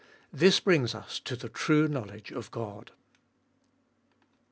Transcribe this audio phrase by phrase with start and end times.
[0.33, 2.89] This brings us to the true knowledge of God.